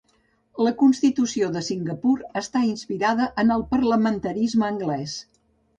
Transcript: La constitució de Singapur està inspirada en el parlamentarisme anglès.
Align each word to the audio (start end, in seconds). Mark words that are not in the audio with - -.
La 0.67 0.71
constitució 0.79 1.51
de 1.57 1.63
Singapur 1.67 2.15
està 2.43 2.65
inspirada 2.71 3.29
en 3.45 3.57
el 3.59 3.69
parlamentarisme 3.77 4.71
anglès. 4.75 5.21